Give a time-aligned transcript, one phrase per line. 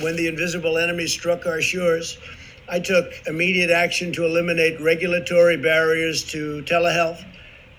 [0.00, 2.18] when the invisible enemy struck our shores,
[2.68, 7.22] I took immediate action to eliminate regulatory barriers to telehealth,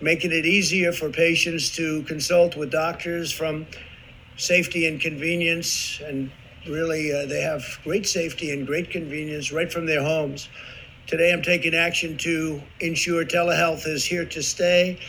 [0.02, 3.66] making it easier for patients to consult with doctors from
[4.38, 6.00] safety and convenience.
[6.06, 6.32] And
[6.68, 10.50] really, uh, they have great safety and great convenience right from their homes.
[11.08, 15.00] Today, I'm taking action to ensure telehealth is here to stay.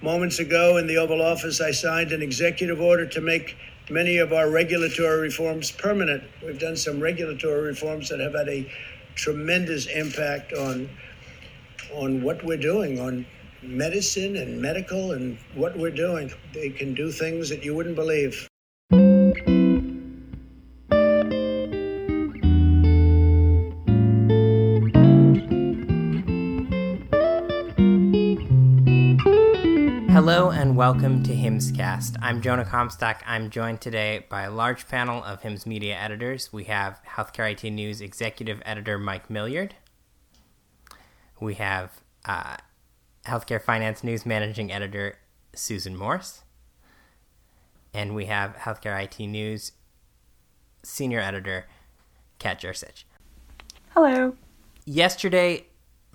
[0.00, 3.56] Moments ago in the Oval Office, I signed an executive order to make
[3.90, 6.22] many of our regulatory reforms permanent.
[6.44, 8.70] We've done some regulatory reforms that have had a
[9.14, 10.88] tremendous impact on
[11.94, 13.24] on what we're doing on
[13.62, 16.32] medicine and medical and what we're doing.
[16.52, 18.48] They can do things that you wouldn't believe.
[30.36, 32.16] Hello and welcome to HIMSScast.
[32.20, 33.22] I'm Jonah Comstock.
[33.26, 36.52] I'm joined today by a large panel of HIMSS media editors.
[36.52, 39.70] We have Healthcare IT News executive editor Mike Miliard.
[41.40, 42.58] We have uh,
[43.24, 45.16] Healthcare Finance News managing editor
[45.54, 46.42] Susan Morse.
[47.94, 49.72] And we have Healthcare IT News
[50.82, 51.64] senior editor
[52.38, 53.04] Kat Jercich.
[53.94, 54.36] Hello.
[54.84, 55.68] Yesterday,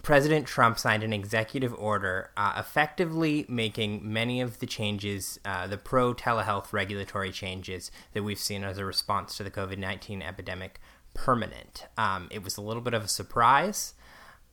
[0.03, 5.77] President Trump signed an executive order uh, effectively making many of the changes, uh, the
[5.77, 10.79] pro telehealth regulatory changes that we've seen as a response to the COVID 19 epidemic,
[11.13, 11.85] permanent.
[11.97, 13.93] Um, it was a little bit of a surprise,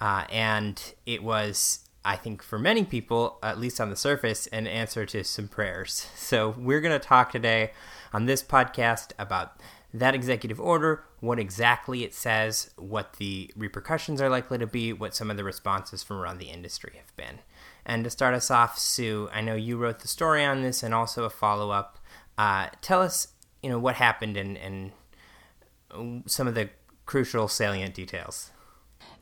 [0.00, 4.66] uh, and it was, I think, for many people, at least on the surface, an
[4.66, 6.06] answer to some prayers.
[6.16, 7.72] So we're going to talk today
[8.12, 9.56] on this podcast about
[9.92, 15.14] that executive order, what exactly it says, what the repercussions are likely to be, what
[15.14, 17.38] some of the responses from around the industry have been.
[17.86, 20.92] And to start us off, Sue, I know you wrote the story on this and
[20.92, 21.98] also a follow up.
[22.36, 23.28] Uh, tell us,
[23.62, 26.68] you know, what happened and, and some of the
[27.06, 28.50] crucial salient details.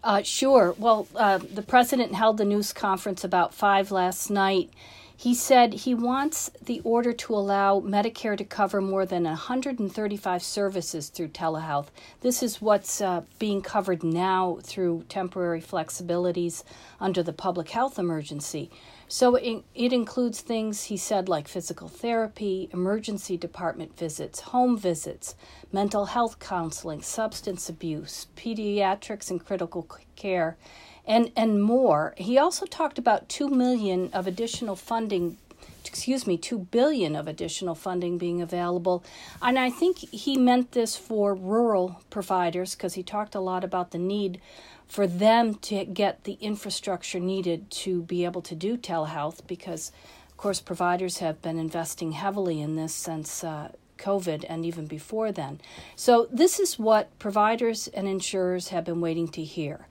[0.03, 0.75] Uh, sure.
[0.79, 4.71] Well, uh, the president held a news conference about five last night
[5.19, 11.09] he said he wants the order to allow Medicare to cover more than 135 services
[11.09, 11.87] through telehealth.
[12.21, 16.65] This is what's uh, being covered now through temporary flexibilities
[17.01, 18.71] under the public health emergency.
[19.09, 25.35] So it, it includes things, he said, like physical therapy, emergency department visits, home visits,
[25.73, 30.59] mental health counseling, substance abuse, pediatrics and critical care
[31.07, 32.15] and and more.
[32.17, 35.39] He also talked about 2 million of additional funding
[35.85, 39.05] excuse me, 2 billion of additional funding being available.
[39.41, 43.93] And I think he meant this for rural providers because he talked a lot about
[43.93, 44.41] the need
[44.87, 49.91] for them to get the infrastructure needed to be able to do telehealth because
[50.29, 55.33] of course providers have been investing heavily in this since uh, COVID and even before
[55.33, 55.61] then.
[55.97, 59.87] So, this is what providers and insurers have been waiting to hear.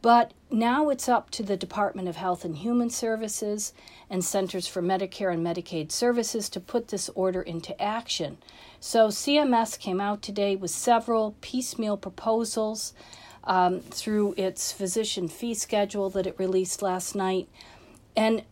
[0.00, 3.72] But now it's up to the Department of Health and Human Services
[4.08, 8.38] and Centers for Medicare and Medicaid Services to put this order into action.
[8.80, 12.94] So CMS came out today with several piecemeal proposals
[13.44, 17.48] um, through its physician fee schedule that it released last night.
[18.16, 18.42] And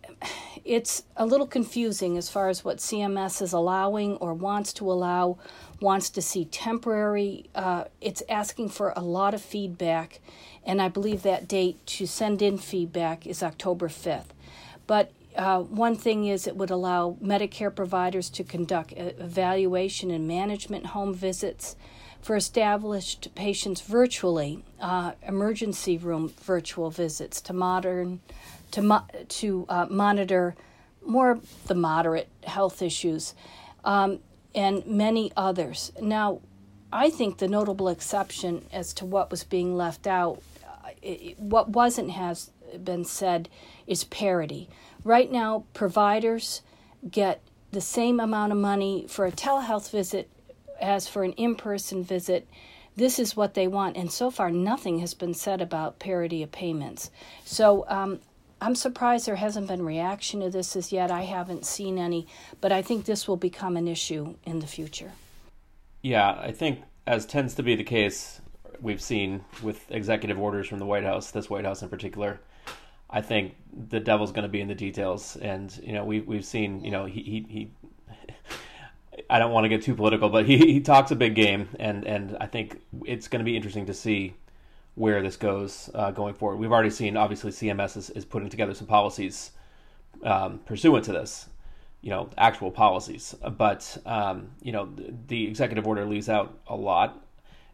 [0.65, 5.39] it's a little confusing as far as what CMS is allowing or wants to allow,
[5.81, 7.49] wants to see temporary.
[7.55, 10.21] Uh, it's asking for a lot of feedback
[10.67, 14.27] and I believe that date to send in feedback is October 5th.
[14.87, 20.87] But uh, one thing is it would allow Medicare providers to conduct evaluation and management
[20.87, 21.77] home visits
[22.21, 28.21] for established patients virtually, uh, emergency room virtual visits to modern
[28.73, 30.57] to mo- to uh, monitor
[31.05, 33.35] more the moderate health issues,
[33.85, 34.19] um,
[34.57, 35.93] and many others.
[36.01, 36.41] Now,
[36.93, 40.43] I think the notable exception as to what was being left out
[41.39, 42.51] what wasn't has
[42.83, 43.49] been said
[43.87, 44.69] is parity.
[45.05, 46.63] Right now, providers
[47.09, 47.41] get
[47.73, 50.31] the same amount of money for a telehealth visit
[50.81, 52.49] as for an in person visit.
[52.97, 56.51] This is what they want, and so far, nothing has been said about parity of
[56.51, 57.11] payments.
[57.45, 58.21] So, um,
[58.59, 61.11] I'm surprised there hasn't been reaction to this as yet.
[61.11, 62.27] I haven't seen any,
[62.63, 65.13] but I think this will become an issue in the future.
[66.03, 68.41] Yeah, I think, as tends to be the case,
[68.83, 72.41] we've seen with executive orders from the White House, this White House in particular.
[73.09, 73.55] I think
[73.89, 76.91] the devil's going to be in the details, and you know we we've seen you
[76.91, 77.47] know he he.
[77.49, 77.71] he
[79.31, 82.05] I don't want to get too political, but he, he talks a big game, and,
[82.05, 84.35] and I think it's going to be interesting to see
[84.95, 86.59] where this goes uh, going forward.
[86.59, 89.53] We've already seen, obviously, CMS is, is putting together some policies
[90.23, 91.49] um, pursuant to this.
[92.03, 93.35] you know actual policies.
[93.57, 97.26] But um, you know the, the, executive order leaves out a lot,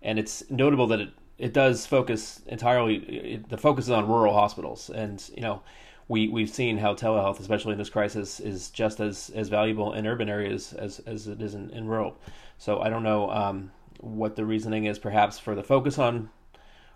[0.03, 2.97] and it's notable that it it does focus entirely.
[2.97, 5.63] It, the focus is on rural hospitals, and you know
[6.09, 10.07] we we've seen how telehealth, especially in this crisis, is just as as valuable in
[10.07, 12.17] urban areas as as it is in, in rural.
[12.59, 16.31] So I don't know um, what the reasoning is, perhaps for the focus on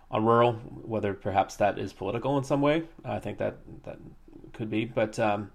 [0.09, 2.83] on rural, whether perhaps that is political in some way.
[3.03, 3.97] I think that that
[4.53, 5.51] could be, but um,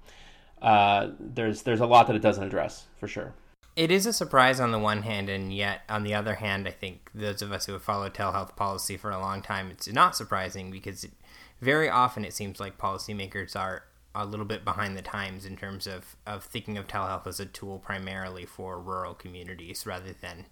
[0.61, 3.35] uh, there's there's a lot that it doesn't address for sure.
[3.75, 6.73] It is a surprise on the one hand, and yet on the other hand, I
[6.73, 10.15] think those of us who have followed telehealth policy for a long time, it's not
[10.15, 11.13] surprising because it,
[11.61, 13.85] very often it seems like policymakers are
[14.15, 17.47] a little bit behind the times in terms of, of thinking of telehealth as a
[17.47, 20.45] tool primarily for rural communities rather than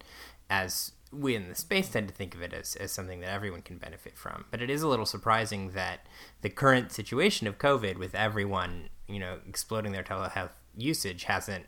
[0.49, 3.61] as we in the space tend to think of it as, as something that everyone
[3.61, 4.47] can benefit from.
[4.51, 6.07] But it is a little surprising that
[6.41, 11.67] the current situation of COVID with everyone you know, exploding their telehealth usage hasn't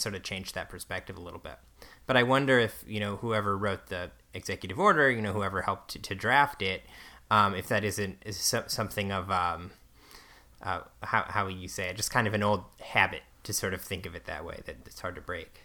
[0.00, 1.58] sort of changed that perspective a little bit.
[2.06, 5.90] But I wonder if, you know, whoever wrote the executive order, you know, whoever helped
[5.92, 6.82] to, to draft it,
[7.30, 9.70] um, if that isn't is so, something of, um,
[10.62, 13.80] uh, how, how you say it, just kind of an old habit to sort of
[13.80, 15.62] think of it that way, that it's hard to break.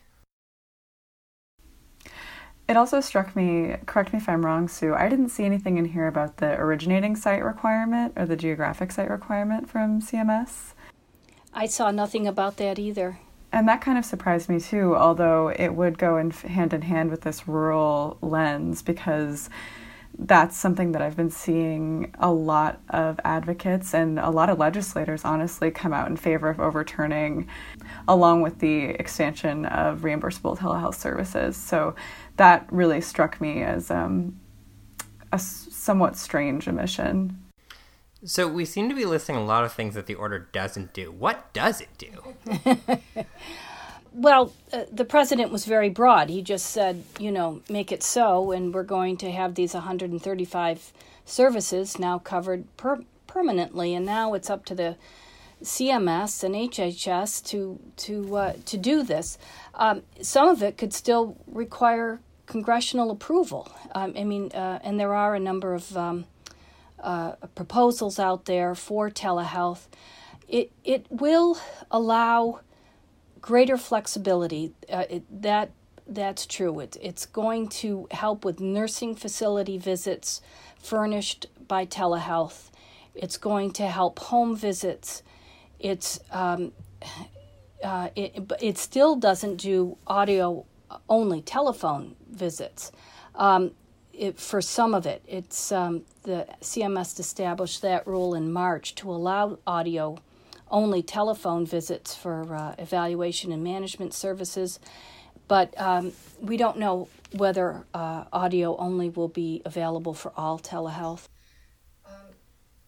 [2.68, 5.86] It also struck me, correct me if I'm wrong, Sue, I didn't see anything in
[5.86, 10.74] here about the originating site requirement or the geographic site requirement from CMS.
[11.52, 13.18] I saw nothing about that either.
[13.52, 17.10] And that kind of surprised me too, although it would go in hand in hand
[17.10, 19.50] with this rural lens because
[20.22, 25.24] that's something that I've been seeing a lot of advocates and a lot of legislators
[25.24, 27.48] honestly come out in favor of overturning,
[28.08, 31.56] along with the expansion of reimbursable telehealth services.
[31.56, 31.96] So
[32.36, 34.40] that really struck me as um,
[35.32, 37.49] a somewhat strange omission.
[38.24, 41.12] So we seem to be listing a lot of things that the order doesn't do.
[41.12, 43.06] What does it do?
[44.14, 46.30] well, uh, the president was very broad.
[46.30, 50.92] He just said, you know, make it so, and we're going to have these 135
[51.26, 54.98] services now covered per- permanently, and now it's up to the
[55.64, 59.38] CMS and HHS to to uh, to do this.
[59.76, 63.72] Um, some of it could still require congressional approval.
[63.94, 66.26] Um, I mean, uh, and there are a number of um,
[67.02, 69.88] uh, proposals out there for telehealth,
[70.48, 71.60] it, it will
[71.92, 72.62] allow
[73.42, 74.74] greater flexibility.
[74.92, 75.72] Uh, it, that
[76.08, 76.80] that's true.
[76.80, 80.42] It, it's going to help with nursing facility visits
[80.82, 82.72] furnished by telehealth.
[83.14, 85.22] It's going to help home visits.
[85.80, 86.72] It's um,
[87.84, 90.66] uh, it, it still doesn't do audio
[91.08, 92.92] only telephone visits.
[93.36, 93.72] Um,
[94.20, 95.24] it, for some of it.
[95.28, 100.18] It's um, the CMS established that rule in March to allow audio
[100.70, 104.80] only telephone visits for uh, evaluation and management services,
[105.48, 111.28] but um, we don't know whether uh, audio only will be available for all telehealth.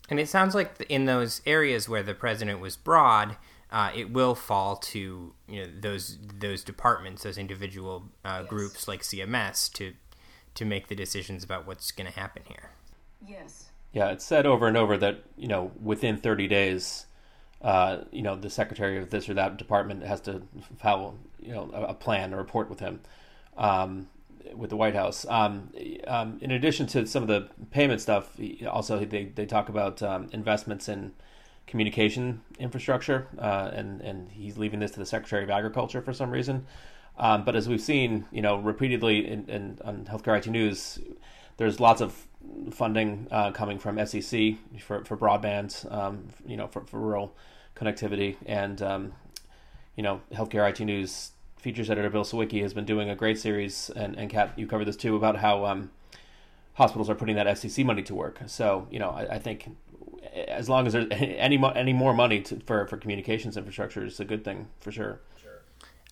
[0.10, 3.38] And it sounds like in those areas where the president was broad,
[3.72, 8.50] uh, it will fall to you know those those departments, those individual uh, yes.
[8.50, 9.94] groups like CMS to
[10.56, 12.72] to make the decisions about what's going to happen here.
[13.28, 13.70] Yes.
[13.94, 17.06] Yeah, it's said over and over that you know within 30 days,
[17.62, 20.42] uh, you know the secretary of this or that department has to
[20.78, 23.02] file you know a, a plan or report with him.
[23.58, 24.08] Um,
[24.56, 25.26] with the White House.
[25.30, 25.70] Um,
[26.08, 28.36] um, in addition to some of the payment stuff,
[28.68, 31.14] also they, they talk about um, investments in
[31.68, 36.30] communication infrastructure, uh, and and he's leaving this to the Secretary of Agriculture for some
[36.30, 36.66] reason.
[37.18, 41.00] Um, but as we've seen, you know, repeatedly in, in on Healthcare IT News,
[41.58, 42.28] there's lots of
[42.72, 47.36] funding uh, coming from FCC for, for broadband, um, you know, for, for rural
[47.76, 48.36] connectivity.
[48.46, 49.14] And, um,
[49.96, 53.92] you know, Healthcare IT News features editor Bill Siwicki has been doing a great series,
[53.96, 55.92] and, and Kat, you covered this too, about how um,
[56.74, 58.40] hospitals are putting that FCC money to work.
[58.48, 59.70] So, you know, I, I think
[60.34, 64.26] as long as there's any any more money to, for, for communications infrastructure is a
[64.26, 65.20] good thing for sure.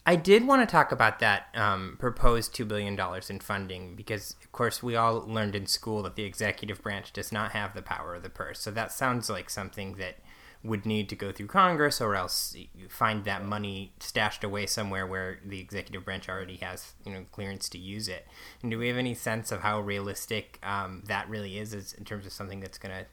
[0.10, 3.00] I did want to talk about that um, proposed $2 billion
[3.30, 7.32] in funding because, of course, we all learned in school that the executive branch does
[7.32, 8.60] not have the power of the purse.
[8.60, 10.16] So that sounds like something that
[10.63, 12.58] would need to go through Congress or else
[12.89, 17.70] find that money stashed away somewhere where the executive branch already has you know clearance
[17.70, 18.25] to use it.
[18.63, 22.04] And do we have any sense of how realistic um, that really is, is in
[22.04, 23.06] terms of something that's gonna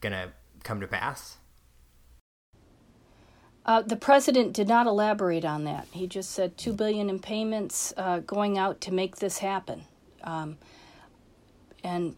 [0.00, 0.32] gonna
[0.64, 1.36] come to pass?
[3.66, 5.88] Uh, the president did not elaborate on that.
[5.90, 9.82] He just said two billion in payments uh, going out to make this happen,
[10.22, 10.56] um,
[11.82, 12.14] and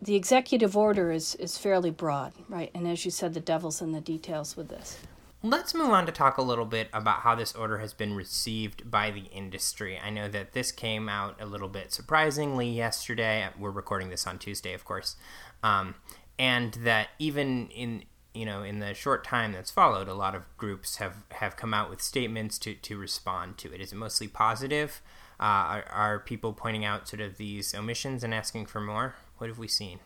[0.00, 2.70] the executive order is is fairly broad, right?
[2.72, 4.98] And as you said, the devil's in the details with this.
[5.42, 8.88] Let's move on to talk a little bit about how this order has been received
[8.90, 9.98] by the industry.
[9.98, 13.48] I know that this came out a little bit surprisingly yesterday.
[13.58, 15.16] We're recording this on Tuesday, of course,
[15.62, 15.96] um,
[16.38, 18.04] and that even in
[18.36, 21.72] you know in the short time that's followed, a lot of groups have have come
[21.74, 23.80] out with statements to to respond to it.
[23.80, 25.00] Is it mostly positive?
[25.38, 29.16] Uh, are, are people pointing out sort of these omissions and asking for more?
[29.36, 30.00] What have we seen?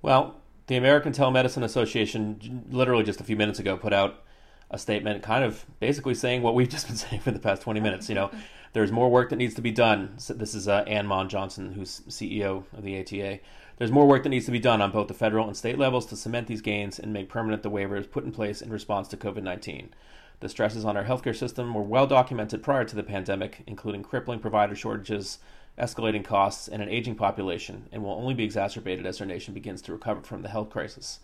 [0.00, 4.22] Well, the American Telemedicine Association, literally just a few minutes ago, put out
[4.70, 7.80] a statement kind of basically saying what we've just been saying for the past 20
[7.80, 8.08] minutes.
[8.08, 8.30] You know,
[8.72, 10.14] there's more work that needs to be done.
[10.18, 13.40] So this is uh, Ann Mond Johnson, who's CEO of the ATA.
[13.82, 16.06] There's more work that needs to be done on both the federal and state levels
[16.06, 19.16] to cement these gains and make permanent the waivers put in place in response to
[19.16, 19.92] COVID 19.
[20.38, 24.38] The stresses on our healthcare system were well documented prior to the pandemic, including crippling
[24.38, 25.40] provider shortages,
[25.76, 29.82] escalating costs, and an aging population, and will only be exacerbated as our nation begins
[29.82, 31.18] to recover from the health crisis.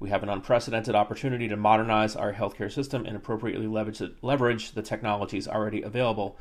[0.00, 4.82] We have an unprecedented opportunity to modernize our healthcare system and appropriately leverage, leverage the
[4.82, 6.36] technologies already available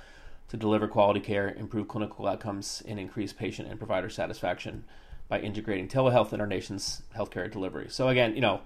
[0.47, 4.85] to deliver quality care, improve clinical outcomes, and increase patient and provider satisfaction
[5.31, 7.87] by integrating telehealth in our nation's healthcare delivery.
[7.89, 8.59] So again, you know,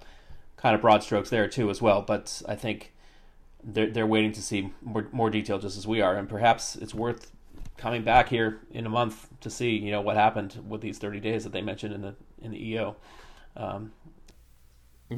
[0.58, 2.92] kind of broad strokes there too as well, but I think
[3.64, 6.96] they're they're waiting to see more more detail just as we are, and perhaps it's
[6.96, 7.32] worth
[7.78, 11.20] coming back here in a month to see you know what happened with these 30
[11.20, 12.96] days that they mentioned in the in the EO.
[13.56, 13.94] Um,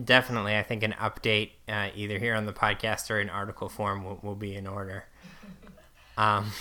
[0.04, 4.04] Definitely, I think an update uh, either here on the podcast or in article form
[4.04, 5.06] will, will be in order.
[6.20, 6.52] Um,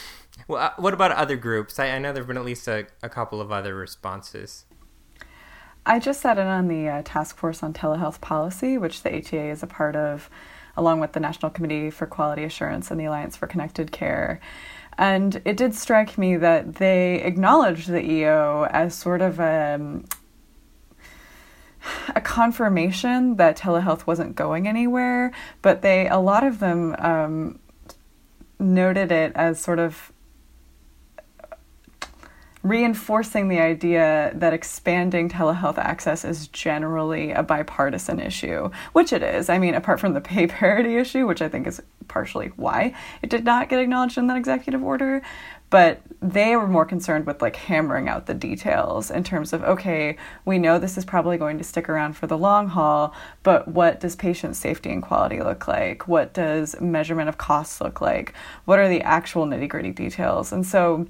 [0.48, 1.78] well, uh, what about other groups?
[1.78, 4.66] I, I know there have been at least a, a, couple of other responses.
[5.88, 9.40] I just sat in on the uh, task force on telehealth policy, which the ATA
[9.40, 10.28] is a part of,
[10.76, 14.40] along with the National Committee for Quality Assurance and the Alliance for Connected Care.
[14.98, 20.06] And it did strike me that they acknowledged the EO as sort of a, um,
[22.16, 25.30] a confirmation that telehealth wasn't going anywhere,
[25.62, 27.60] but they a lot of them um,
[28.58, 30.12] noted it as sort of
[32.68, 39.48] reinforcing the idea that expanding telehealth access is generally a bipartisan issue, which it is.
[39.48, 43.30] I mean, apart from the pay parity issue, which I think is partially why it
[43.30, 45.22] did not get acknowledged in that executive order,
[45.70, 50.16] but they were more concerned with like hammering out the details in terms of okay,
[50.44, 54.00] we know this is probably going to stick around for the long haul, but what
[54.00, 56.06] does patient safety and quality look like?
[56.06, 58.32] What does measurement of costs look like?
[58.64, 60.52] What are the actual nitty gritty details?
[60.52, 61.06] And so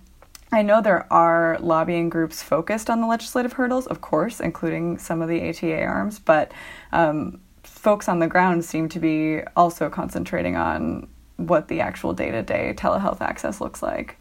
[0.52, 5.20] I know there are lobbying groups focused on the legislative hurdles, of course, including some
[5.20, 6.52] of the ATA arms, but
[6.92, 12.30] um, folks on the ground seem to be also concentrating on what the actual day
[12.30, 14.18] to day telehealth access looks like.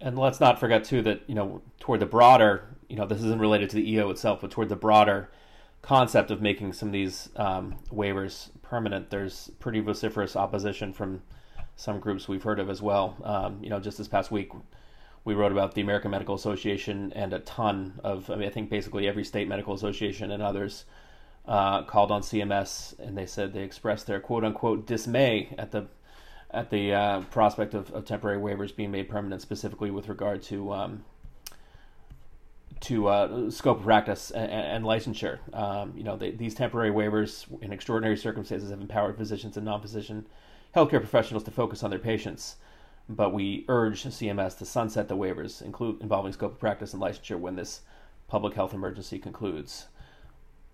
[0.00, 3.40] And let's not forget, too, that, you know, toward the broader, you know, this isn't
[3.40, 5.30] related to the EO itself, but toward the broader
[5.82, 11.22] concept of making some of these um, waivers permanent, there's pretty vociferous opposition from
[11.76, 13.16] some groups we've heard of as well.
[13.24, 14.50] Um, you know, just this past week,
[15.28, 18.70] we wrote about the American Medical Association and a ton of, I mean, I think
[18.70, 20.86] basically every state medical association and others
[21.46, 25.86] uh, called on CMS, and they said they expressed their quote unquote dismay at the
[26.50, 30.72] at the uh, prospect of, of, temporary waivers being made permanent, specifically with regard to
[30.72, 31.04] um,
[32.80, 35.40] to uh, scope of practice and, and licensure.
[35.54, 40.26] Um, you know, they, these temporary waivers in extraordinary circumstances have empowered physicians and non-physician
[40.74, 42.56] healthcare professionals to focus on their patients
[43.08, 47.38] but we urge CMS to sunset the waivers include involving scope of practice and licensure
[47.38, 47.80] when this
[48.28, 49.86] public health emergency concludes.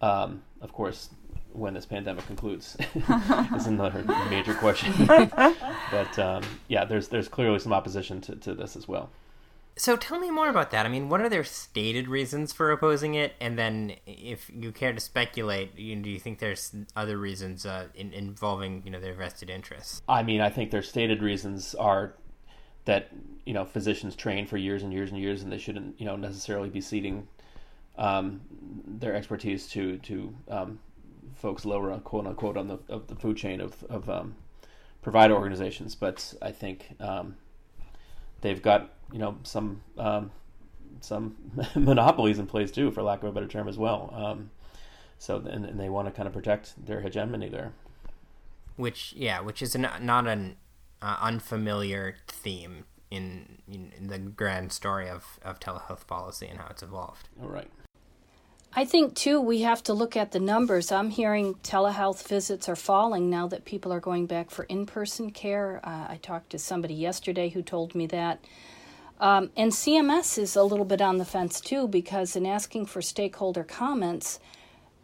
[0.00, 1.10] Um, of course,
[1.52, 2.76] when this pandemic concludes
[3.56, 4.92] is another major question.
[5.06, 9.10] but um, yeah, there's there's clearly some opposition to, to this as well.
[9.76, 10.86] So tell me more about that.
[10.86, 13.34] I mean, what are their stated reasons for opposing it?
[13.40, 17.88] And then, if you care to speculate, you, do you think there's other reasons uh,
[17.94, 20.02] in, involving you know their vested interests?
[20.08, 22.14] I mean, I think their stated reasons are
[22.84, 23.10] that
[23.44, 26.16] you know physicians train for years and years and years, and they shouldn't you know
[26.16, 27.28] necessarily be ceding
[27.96, 28.40] um,
[28.86, 30.78] their expertise to to um,
[31.34, 34.34] folks lower quote unquote on the of the food chain of of um,
[35.02, 35.94] provider organizations.
[35.94, 37.36] But I think um,
[38.40, 40.30] they've got you know some um,
[41.00, 41.36] some
[41.74, 44.12] monopolies in place too, for lack of a better term, as well.
[44.14, 44.50] Um,
[45.18, 47.72] so and, and they want to kind of protect their hegemony there.
[48.76, 50.56] Which yeah, which is not an
[51.02, 56.68] uh, unfamiliar theme in, in, in the grand story of, of telehealth policy and how
[56.70, 57.28] it's evolved.
[57.40, 57.70] All right.
[58.76, 60.90] I think too we have to look at the numbers.
[60.90, 65.80] I'm hearing telehealth visits are falling now that people are going back for in-person care.
[65.84, 68.44] Uh, I talked to somebody yesterday who told me that.
[69.20, 73.00] Um, and CMS is a little bit on the fence too because in asking for
[73.00, 74.40] stakeholder comments,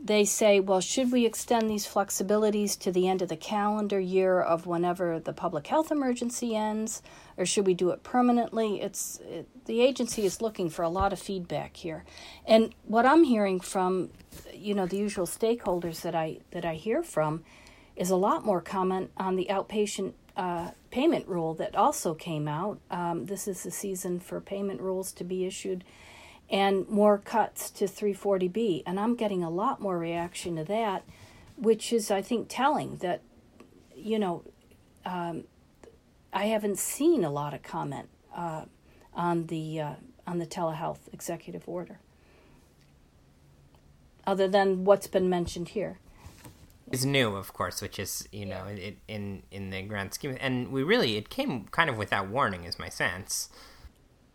[0.03, 4.41] they say, well, should we extend these flexibilities to the end of the calendar year
[4.41, 7.03] of whenever the public health emergency ends,
[7.37, 8.81] or should we do it permanently?
[8.81, 12.05] It's it, the agency is looking for a lot of feedback here,
[12.47, 14.11] and what I'm hearing from,
[14.55, 17.45] you know, the usual stakeholders that I that I hear from,
[17.95, 22.81] is a lot more comment on the outpatient uh, payment rule that also came out.
[22.91, 25.85] Um, this is the season for payment rules to be issued
[26.51, 28.83] and more cuts to 340B.
[28.85, 31.05] And I'm getting a lot more reaction to that,
[31.57, 33.23] which is, I think, telling that,
[33.95, 34.43] you know,
[35.07, 35.45] um,
[36.33, 38.65] I haven't seen a lot of comment uh,
[39.15, 39.95] on the uh,
[40.27, 41.99] on the telehealth executive order,
[44.27, 45.99] other than what's been mentioned here.
[46.93, 50.71] It's new, of course, which is you know it, in in the grand scheme, and
[50.71, 53.49] we really it came kind of without warning, is my sense.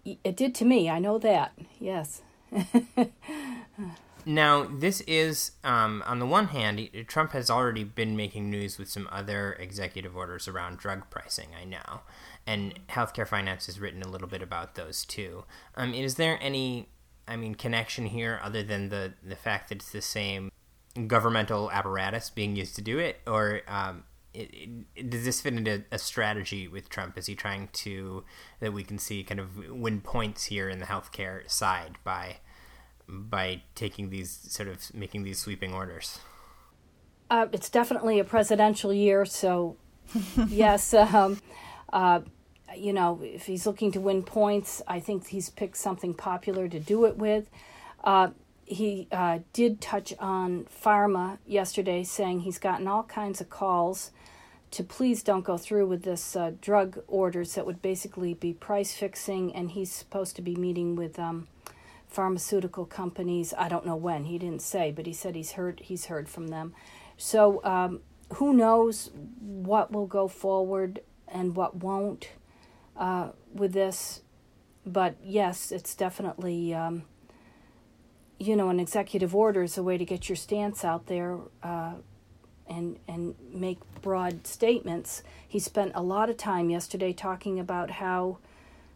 [0.05, 0.89] It did to me.
[0.89, 1.57] I know that.
[1.79, 2.21] Yes.
[4.25, 8.87] now, this is, um, on the one hand, Trump has already been making news with
[8.87, 12.01] some other executive orders around drug pricing, I know.
[12.45, 15.45] And Healthcare Finance has written a little bit about those too.
[15.73, 16.89] Um, is there any,
[17.27, 20.51] I mean, connection here other than the, the fact that it's the same
[21.07, 23.21] governmental apparatus being used to do it?
[23.25, 24.03] Or um,
[24.35, 27.17] it, it, does this fit into a strategy with Trump?
[27.17, 28.23] Is he trying to
[28.59, 32.37] that we can see kind of win points here in the healthcare side by
[33.07, 36.19] by taking these sort of making these sweeping orders?
[37.29, 39.77] Uh, it's definitely a presidential year, so
[40.47, 41.39] yes, um,
[41.91, 42.21] uh,
[42.75, 46.79] you know, if he's looking to win points, I think he's picked something popular to
[46.79, 47.49] do it with.
[48.03, 48.29] Uh,
[48.65, 54.11] he uh, did touch on pharma yesterday, saying he's gotten all kinds of calls
[54.71, 58.93] to please don't go through with this uh, drug orders that would basically be price
[58.93, 61.47] fixing, and he's supposed to be meeting with um,
[62.07, 63.53] pharmaceutical companies.
[63.57, 64.25] I don't know when.
[64.25, 66.73] He didn't say, but he said he's heard he's heard from them.
[67.17, 68.01] So um,
[68.33, 72.29] who knows what will go forward and what won't
[72.97, 74.21] uh, with this?
[74.85, 76.73] But yes, it's definitely.
[76.73, 77.03] Um,
[78.37, 81.93] you know, an executive order is a way to get your stance out there uh,
[82.67, 85.23] and and make broad statements.
[85.47, 88.37] He spent a lot of time yesterday talking about how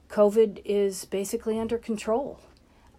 [0.10, 2.40] COVID is basically under control,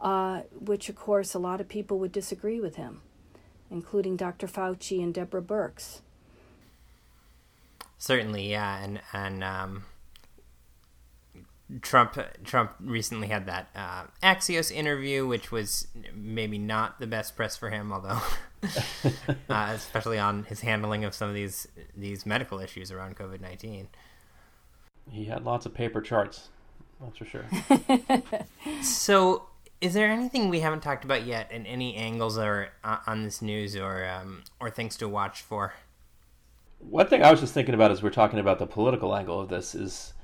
[0.01, 3.03] uh, which of course a lot of people would disagree with him,
[3.71, 4.47] including Dr.
[4.47, 6.01] Fauci and Deborah Birx.
[7.99, 9.85] Certainly, yeah, and and um,
[11.83, 17.57] Trump Trump recently had that uh, Axios interview, which was maybe not the best press
[17.57, 18.21] for him, although
[19.49, 23.89] uh, especially on his handling of some of these these medical issues around COVID nineteen.
[25.09, 26.49] He had lots of paper charts,
[27.01, 27.45] that's for sure.
[28.83, 29.47] so,
[29.81, 33.41] is there anything we haven't talked about yet, and any angles are uh, on this
[33.41, 35.75] news, or um, or things to watch for?
[36.79, 39.49] One thing I was just thinking about as we're talking about the political angle of
[39.49, 40.15] this is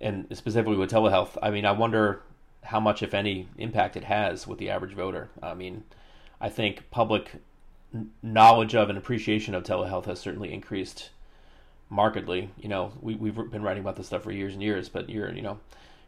[0.00, 2.22] and specifically with telehealth, I mean, I wonder
[2.62, 5.30] how much, if any, impact it has with the average voter.
[5.42, 5.84] I mean,
[6.40, 7.32] I think public
[8.22, 11.10] knowledge of and appreciation of telehealth has certainly increased
[11.88, 12.50] markedly.
[12.58, 15.32] You know, we, we've been writing about this stuff for years and years, but your,
[15.32, 15.58] you know,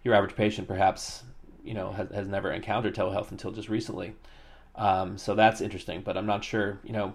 [0.05, 1.24] your average patient perhaps,
[1.64, 4.14] you know, has, has never encountered telehealth until just recently.
[4.76, 7.14] Um, so that's interesting, but I'm not sure, you know,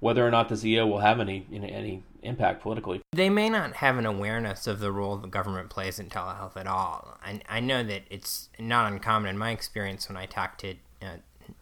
[0.00, 3.00] whether or not the EO will have any you know, any impact politically.
[3.12, 6.66] They may not have an awareness of the role the government plays in telehealth at
[6.66, 7.18] all.
[7.24, 11.16] I, I know that it's not uncommon in my experience when I talk to, uh,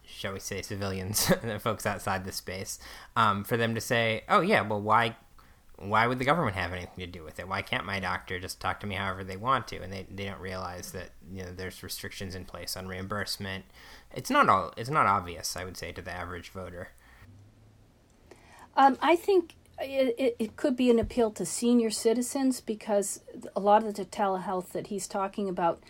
[0.05, 2.79] shall we say, civilians, folks outside the space,
[3.15, 5.15] um, for them to say, "Oh yeah, well why?"
[5.77, 7.49] Why would the government have anything to do with it?
[7.49, 9.81] Why can't my doctor just talk to me however they want to?
[9.81, 13.65] And they, they don't realize that you know there's restrictions in place on reimbursement.
[14.13, 16.91] It's not all it's not obvious, I would say, to the average voter.
[18.77, 23.21] Um, I think it, it, it, could be an appeal to senior citizens because
[23.55, 25.81] a lot of the telehealth that he's talking about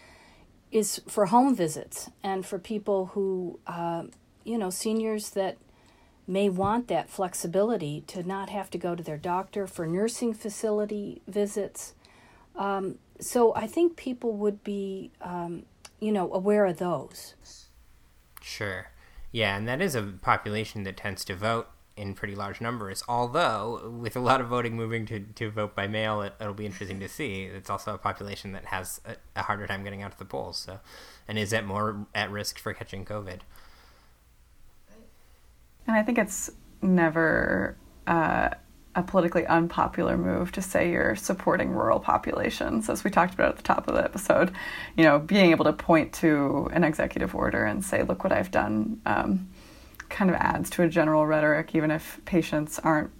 [0.71, 4.04] is for home visits and for people who, uh,
[4.43, 5.58] you know, seniors that
[6.28, 11.21] may want that flexibility to not have to go to their doctor for nursing facility
[11.28, 11.93] visits.
[12.56, 15.63] Um, so I think people would be, um,
[16.00, 17.36] you know, aware of those.
[18.41, 18.88] Sure.
[19.32, 21.67] Yeah, and that is a population that tends to vote
[21.98, 23.04] in pretty large numbers.
[23.08, 26.66] Although, with a lot of voting moving to, to vote by mail, it, will be
[26.66, 27.44] interesting to see.
[27.44, 30.58] It's also a population that has a, a, harder time getting out to the polls,
[30.58, 30.80] so
[31.28, 33.40] and is at more at risk for catching COVID.
[35.88, 36.50] And I think it's
[36.82, 37.78] never
[38.08, 38.50] uh,
[38.96, 43.58] a politically unpopular move to say you're supporting rural populations, as we talked about at
[43.58, 44.52] the top of the episode.
[44.98, 48.52] You know, being able to point to an executive order and say, "Look what I've
[48.52, 49.50] done." Um,
[50.15, 53.12] kind of adds to a general rhetoric, even if patients aren't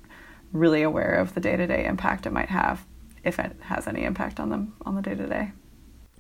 [0.54, 2.86] really aware of the day to day impact it might have,
[3.26, 5.52] if it has any impact on them on the day to day.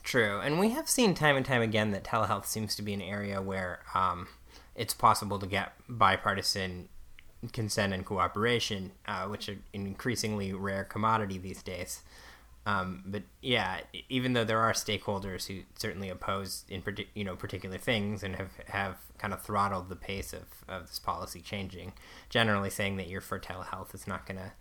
[0.03, 3.01] True, and we have seen time and time again that telehealth seems to be an
[3.01, 4.27] area where um,
[4.75, 6.89] it's possible to get bipartisan
[7.53, 12.01] consent and cooperation, uh, which are an increasingly rare commodity these days.
[12.65, 16.82] Um, but yeah, even though there are stakeholders who certainly oppose in
[17.13, 20.97] you know particular things and have, have kind of throttled the pace of, of this
[20.97, 21.93] policy changing,
[22.30, 24.51] generally saying that your for telehealth is not going to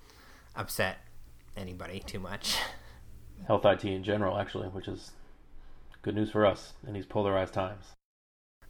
[0.55, 0.99] upset
[1.57, 2.57] anybody too much.
[3.47, 5.13] Health IT in general, actually, which is
[6.03, 7.87] good news for us in these polarized times.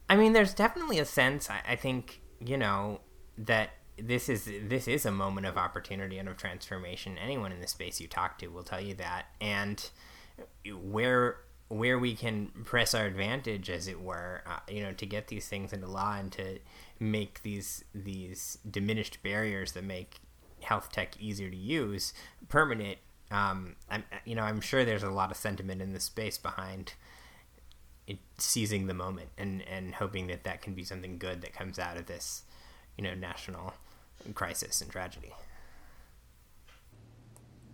[0.09, 1.49] I mean, there's definitely a sense.
[1.49, 3.01] I, I think you know
[3.37, 7.17] that this is this is a moment of opportunity and of transformation.
[7.17, 9.89] Anyone in the space you talk to will tell you that, and
[10.81, 15.29] where where we can press our advantage, as it were, uh, you know, to get
[15.29, 16.59] these things into law and to
[16.99, 20.19] make these these diminished barriers that make
[20.61, 22.13] health tech easier to use
[22.49, 22.97] permanent.
[23.31, 26.93] Um, I'm, you know, I'm sure there's a lot of sentiment in the space behind
[28.37, 31.97] seizing the moment and and hoping that that can be something good that comes out
[31.97, 32.43] of this,
[32.97, 33.73] you know, national
[34.33, 35.33] crisis and tragedy.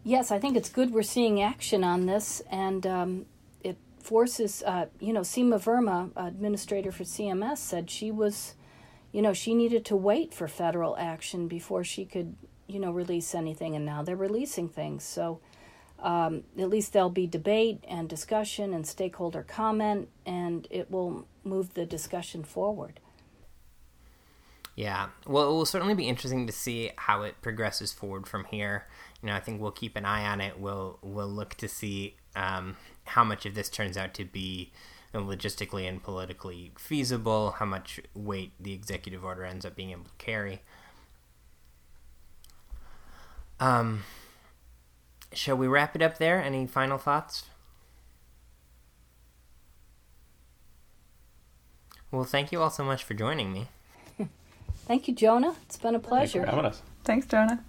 [0.04, 3.26] Yes, I think it's good we're seeing action on this, and um,
[3.64, 8.56] it forces, uh, you know, Seema Verma, administrator for CMS, said she was,
[9.12, 12.36] you know, she needed to wait for federal action before she could,
[12.68, 15.04] you know, release anything, and now they're releasing things.
[15.04, 15.40] So
[16.02, 21.76] um, at least there'll be debate and discussion and stakeholder comment, and it will move
[21.76, 23.00] the discussion forward.
[24.82, 28.88] Yeah, well, it will certainly be interesting to see how it progresses forward from here.
[29.22, 30.60] You know, I think we'll keep an eye on it.
[30.60, 34.72] We'll we'll look to see um, how much of this turns out to be
[35.13, 40.10] logistically and politically feasible, how much weight the executive order ends up being able to
[40.17, 40.63] carry.
[43.60, 44.04] Um,
[45.32, 46.41] shall we wrap it up there?
[46.41, 47.46] Any final thoughts?
[52.10, 53.67] Well, thank you all so much for joining me.
[54.91, 55.56] Thank you, Jonah.
[55.62, 56.39] It's been a pleasure.
[56.39, 56.82] Thanks for having us.
[57.06, 57.63] Thanks, Jonah.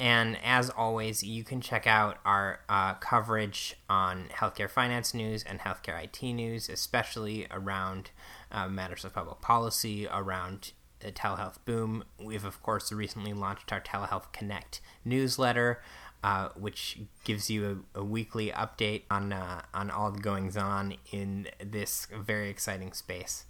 [0.00, 5.60] And as always, you can check out our uh, coverage on healthcare finance news and
[5.60, 8.10] healthcare IT news, especially around
[8.50, 12.02] uh, matters of public policy, around the telehealth boom.
[12.18, 15.80] We've, of course, recently launched our Telehealth Connect newsletter.
[16.24, 20.94] Uh, which gives you a, a weekly update on uh, on all the goings on
[21.10, 23.44] in this very exciting space.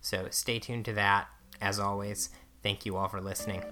[0.00, 1.28] So stay tuned to that.
[1.60, 2.30] As always,
[2.62, 3.62] thank you all for listening.